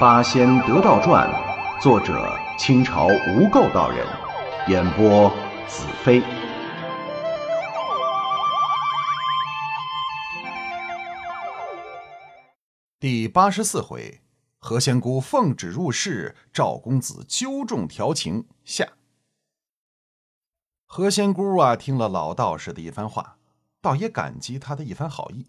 [0.00, 1.28] 八仙得道传》，
[1.82, 4.06] 作者清朝无垢道人，
[4.66, 5.28] 演播
[5.68, 6.22] 子飞。
[12.98, 14.22] 第八十四回，
[14.58, 18.88] 何仙姑奉旨入室，赵公子纠众调情下。
[20.86, 23.36] 何仙姑啊，听了老道士的一番话，
[23.82, 25.46] 倒也感激他的一番好意。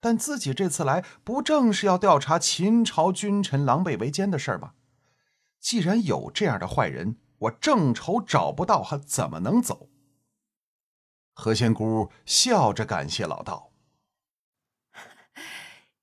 [0.00, 4.74] 但自己这次来，不正是要调查秦朝君臣狼狈为奸的事儿吗？
[5.58, 9.90] 既然有这样的坏人，我正愁找不到，还怎么能走？
[11.32, 13.72] 何仙姑笑着感谢老道：“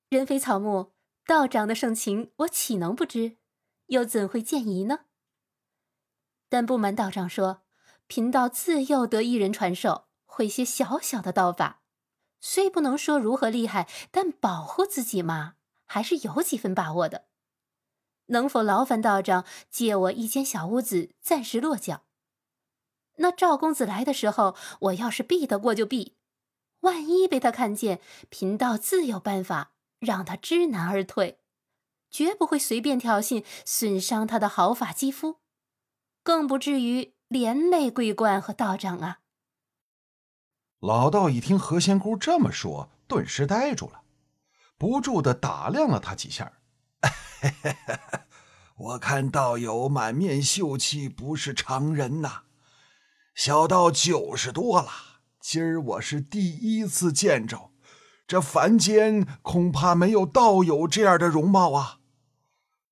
[0.09, 0.93] 人非草木，
[1.26, 3.38] 道长的盛情，我岂能不知？
[3.88, 5.05] 又怎会见疑呢？
[6.49, 7.63] 但不瞒道长说，
[8.07, 11.84] 贫道自幼得一人传授，会些小小的道法。”
[12.39, 17.26] 虽不能说如何厉害，但保护自己嘛，还是有几分把握的。
[18.27, 22.04] 能否劳烦道长借我一间小屋子，暂时落脚？
[23.18, 26.18] 那赵公子来的时候，我要是避得过就避，
[26.82, 31.40] 万一被他看见，贫道自有办法让他知难而退，
[32.09, 35.37] 绝不会随便挑衅，损伤他的毫发肌肤，
[36.24, 39.20] 更不至于连累桂冠和道长啊。
[40.85, 44.01] 老道一听何仙姑这么说，顿时呆住了，
[44.77, 46.51] 不住的打量了他几下。
[48.77, 52.43] 我看道友满面秀气，不是常人呐。
[53.33, 54.91] 小道九十多了，
[55.41, 57.71] 今儿我是第一次见着，
[58.27, 61.97] 这凡间恐怕没有道友这样的容貌啊。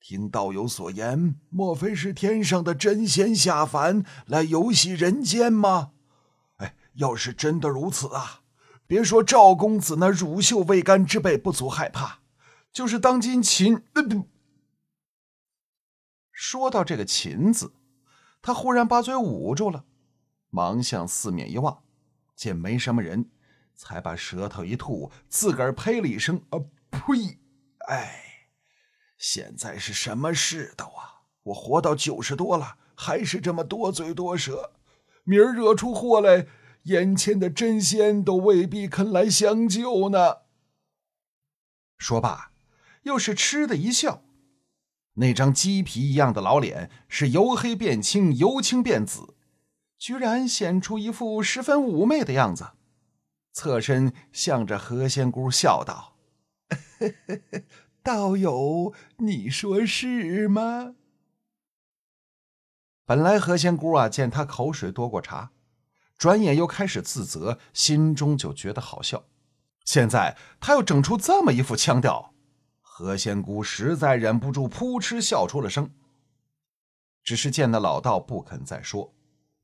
[0.02, 5.91] 听道友所言，莫非是天上的真仙下凡来游戏人间吗？
[6.95, 8.41] 要是真的如此啊，
[8.86, 12.19] 别说赵公子那乳臭未干之辈不足害怕，
[12.72, 13.83] 就是当今秦……
[16.31, 17.73] 说到这个“秦”字，
[18.42, 19.86] 他忽然把嘴捂住了，
[20.49, 21.83] 忙向四面一望，
[22.36, 23.30] 见没什么人，
[23.76, 26.59] 才把舌头一吐，自个儿呸了一声：“啊
[26.92, 27.39] 呸！
[27.87, 28.49] 哎，
[29.17, 31.26] 现在是什么世道啊？
[31.43, 34.73] 我活到九十多了，还是这么多嘴多舌，
[35.23, 36.48] 明儿惹出祸来。”
[36.83, 40.38] 眼前的真仙都未必肯来相救呢。
[41.98, 42.52] 说罢，
[43.04, 44.23] 又是嗤的一笑，
[45.14, 49.36] 那张鸡皮一样的老脸是由黑变青，由青变紫，
[49.98, 52.71] 居然显出一副十分妩媚的样子，
[53.54, 56.17] 侧身向着何仙姑笑道
[58.04, 60.95] ：“道友，你说是吗？”
[63.05, 65.52] 本来何仙姑啊，见他口水多过茶。
[66.18, 69.26] 转眼又开始自责，心中就觉得好笑。
[69.84, 72.34] 现在他又整出这么一副腔调，
[72.82, 75.92] 何仙姑实在忍不住扑哧笑出了声。
[77.24, 79.14] 只是见那老道不肯再说，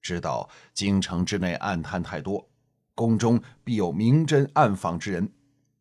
[0.02, 2.50] 知道京城之内暗探太多，
[2.96, 5.32] 宫中必有明侦暗访之人，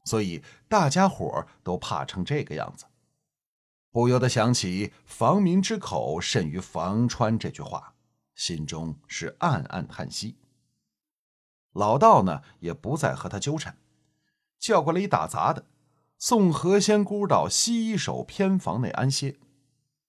[0.05, 2.85] 所以大家伙都怕成这个样子，
[3.91, 7.95] 不由得想起“防民之口甚于防川”这句话，
[8.35, 10.37] 心中是暗暗叹息。
[11.78, 13.77] 老道呢，也不再和他纠缠，
[14.59, 15.65] 叫过来一打杂的，
[16.19, 19.39] 送何仙姑到西首偏房内安歇，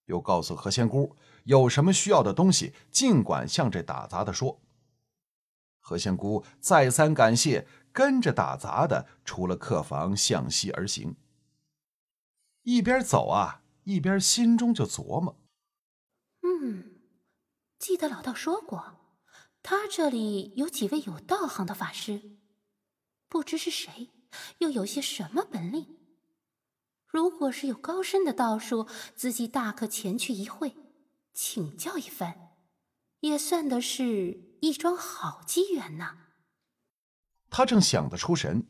[0.05, 4.59] 又告诉何仙姑有什么需要的东西，尽管向这打杂的说。
[5.79, 11.15] 何仙姑再三感谢，跟着打杂的出了客房，向西而行。
[12.63, 15.35] 一边走啊，一边心中就琢磨：
[16.41, 16.99] 嗯，
[17.77, 18.98] 记得老道说过。
[19.69, 22.39] 他这里有几位有道行的法师，
[23.27, 24.09] 不知是谁，
[24.57, 25.99] 又有些什么本领。
[27.05, 30.75] 如果是有高深的道术，自己大可前去一会，
[31.35, 32.55] 请教一番，
[33.19, 36.17] 也算得是一桩好机缘呐。
[37.51, 38.65] 他正想得出神，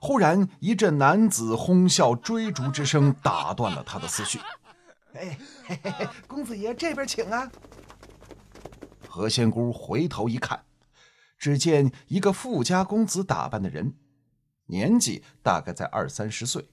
[0.00, 4.40] 忽然一阵男子哄笑追逐之声打断了他的思绪。
[5.12, 5.38] 哎，
[6.26, 7.52] 公子爷这边请啊！
[9.16, 10.66] 何仙姑回头一看，
[11.38, 13.94] 只见一个富家公子打扮的人，
[14.66, 16.68] 年纪大概在二三十岁，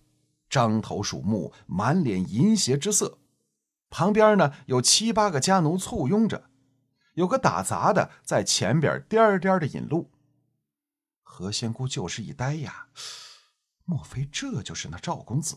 [0.49, 3.19] 獐头鼠目，满脸淫邪之色。
[3.89, 6.49] 旁边呢有七八个家奴簇拥着，
[7.13, 10.11] 有个打杂的在前边颠颠的引路。
[11.21, 12.87] 何仙姑就是一呆呀，
[13.85, 15.55] 莫非这就是那赵公子？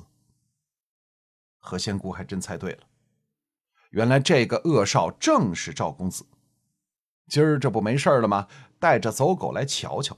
[1.58, 2.84] 何仙姑还真猜对了，
[3.90, 6.24] 原来这个恶少正是赵公子。
[7.28, 8.48] 今儿这不没事了吗？
[8.78, 10.16] 带着走狗来瞧瞧。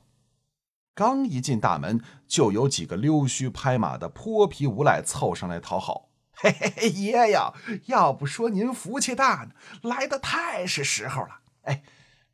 [0.95, 6.09] 刚一进大门，就有几个溜须拍马的泼皮无赖凑上来讨好。
[6.33, 7.53] 嘿嘿嘿，爷呀，
[7.87, 9.51] 要不说您福气大呢，
[9.83, 11.41] 来的太是时候了。
[11.63, 11.83] 哎，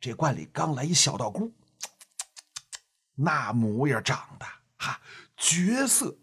[0.01, 1.53] 这观里刚来一小道姑，
[3.17, 4.47] 那模样长得
[4.77, 5.01] 哈
[5.37, 6.17] 绝色，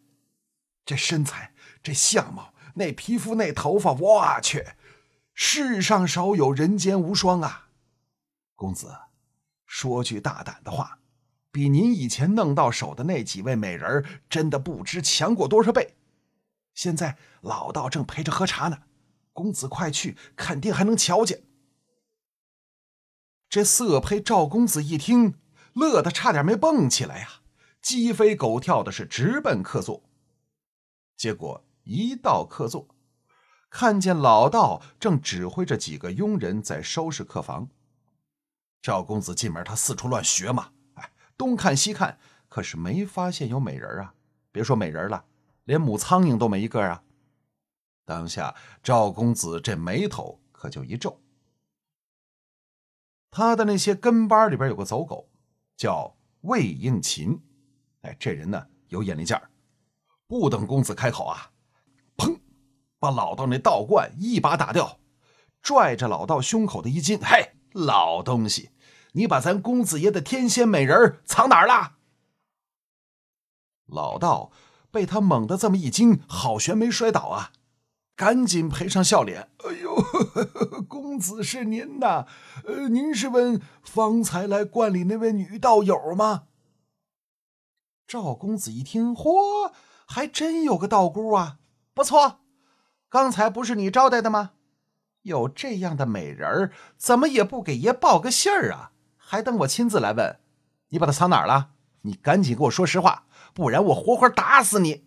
[0.86, 4.68] 这身材，这相貌，那皮肤，那头发，我去，
[5.34, 7.70] 世上少有，人间无双啊！
[8.62, 8.96] 公子，
[9.66, 11.00] 说句大胆的话，
[11.52, 15.96] 比您以前弄到手的那几位美人真的不知强过多少倍。
[16.76, 18.84] 现在老道正陪着喝茶呢，
[19.34, 21.42] 公子快去，肯定还能瞧见。
[23.50, 25.40] 这色胚赵公子一听，
[25.74, 27.42] 乐得差点没蹦起来呀，
[27.82, 30.04] 鸡飞狗跳的是直奔客座。
[31.18, 32.88] 结果一到客座，
[33.72, 37.68] 看见老道正指挥着几个佣人在收拾客房。
[38.82, 42.18] 赵公子进门，他四处乱学嘛，哎，东看西看，
[42.50, 44.14] 可是没发现有美人啊，
[44.52, 45.26] 别说美人了。
[45.66, 47.04] 连母苍蝇都没一个啊！
[48.04, 51.22] 当下赵公子这眉头可就一皱。
[53.30, 55.30] 他的那些跟班里边有个走狗，
[55.78, 57.40] 叫魏应勤。
[58.02, 59.52] 哎，这人呢有眼力劲儿，
[60.26, 61.52] 不等公子开口啊，
[62.18, 62.40] 砰，
[62.98, 65.00] 把老道那道冠一把打掉，
[65.62, 67.20] 拽着老道胸口的衣襟。
[67.22, 68.72] 嘿，老东西，
[69.14, 71.94] 你把咱公子爷的天仙美人藏哪儿了？
[73.86, 74.52] 老道。
[74.94, 77.54] 被他猛地这么一惊，好悬没摔倒啊！
[78.18, 79.50] 赶紧赔上笑脸。
[79.64, 79.96] 哎呦，
[80.84, 82.26] 公子是您呐？
[82.66, 86.48] 呃，您是问方才来观里那位女道友吗？
[88.06, 89.72] 赵公子一听，嚯，
[90.06, 91.60] 还真有个道姑啊！
[91.94, 92.42] 不错，
[93.08, 94.52] 刚才不是你招待的吗？
[95.24, 98.92] 有这样的美人儿，怎么也不给爷报个信儿啊？
[99.18, 100.40] 还等我亲自来问？
[100.90, 101.72] 你把她藏哪儿了？
[102.02, 103.26] 你赶紧给我说实话。
[103.54, 105.04] 不然我活活打死你！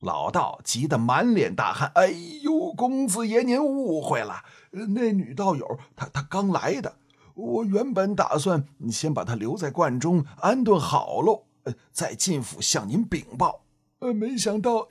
[0.00, 1.90] 老道急得满脸大汗。
[1.94, 2.08] 哎
[2.42, 6.96] 呦，公子爷您误会了，那女道友她她刚来的，
[7.34, 11.46] 我原本打算先把她留在观中安顿好喽，
[11.90, 13.64] 再进府向您禀报。
[14.00, 14.86] 呃，没想到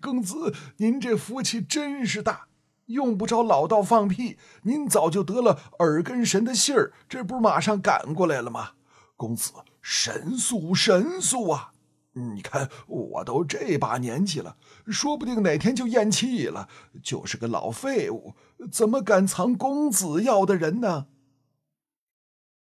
[0.00, 2.47] 公子您这福气真是大，
[2.88, 8.72] 用不着老道放屁，您早就得了耳根神的信儿，这不是马上赶过来了吗？
[9.16, 9.52] 公子。
[9.80, 11.72] 神速，神速啊！
[12.12, 16.68] 你看，我都这把年纪了，说不定哪天就咽气了，
[17.02, 18.34] 就是个老废物，
[18.70, 21.06] 怎么敢藏公子要的人呢？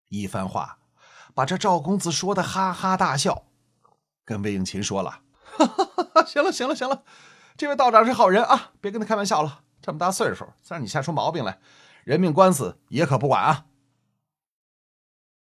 [0.08, 0.78] 一番话，
[1.34, 3.44] 把这赵公子说的哈哈大笑，
[4.25, 5.66] 跟魏应勤说了：“哈
[6.14, 7.05] 哈行了，行了，行了，
[7.56, 9.63] 这位道长是好人啊，别跟他开玩笑了。
[9.84, 11.58] 这么大岁数，再让你吓出毛病来，
[12.04, 13.66] 人命官司也可不管啊。”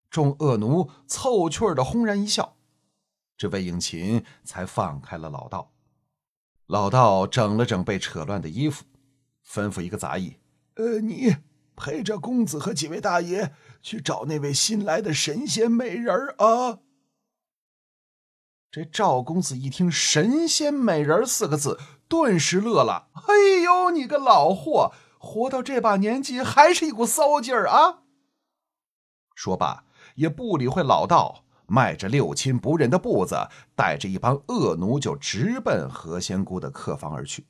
[0.09, 2.57] 众恶奴凑趣儿的轰然一笑，
[3.37, 5.75] 这魏应勤才放开了老道。
[6.65, 8.87] 老道整了整被扯乱的衣服，
[9.47, 10.39] 吩咐一个杂役
[10.77, 11.37] ：“呃，你
[11.77, 16.79] 陪着公子和几位大爷去找那位新来的神仙美人啊！”
[18.73, 21.79] 这赵公子一听“神仙美人”四个字，
[22.13, 28.03] 顿时乐了：“哎呦，你个老货，活到这把年纪还是一股骚劲儿啊！”
[29.35, 29.87] 说罢。
[30.17, 37.47] 也不理会老道，迈着六亲不认的步子，带着一帮恶奴就直奔何仙姑的客房而去。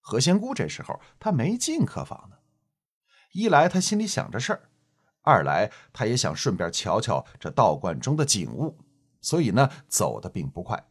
[0.00, 2.36] 何仙姑这时候她没进客房呢，
[3.32, 4.68] 一来她心里想着事儿，
[5.22, 8.76] 二来她也想顺便瞧瞧这道观中的景物，
[9.22, 10.86] 所以呢走的并不快。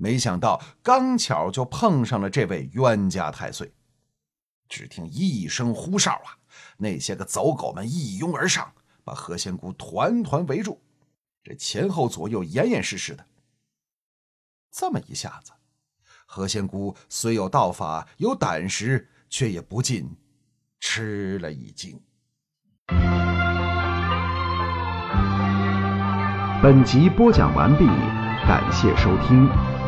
[0.00, 3.72] 没想到刚巧就碰上了这位冤家太岁。
[4.68, 6.38] 只听一声呼哨啊，
[6.78, 8.72] 那些个走狗们一拥而上。
[9.02, 10.80] 把何仙姑团团围住，
[11.42, 13.26] 这前后左右严严实实的。
[14.70, 15.52] 这么一下子，
[16.26, 20.16] 何仙姑虽有道法、有胆识，却也不禁
[20.78, 22.00] 吃了一惊。
[26.62, 27.86] 本集播讲完毕，
[28.46, 29.79] 感谢收听。